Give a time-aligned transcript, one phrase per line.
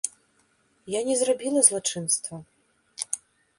[0.93, 2.35] Я не зрабіла злачынства.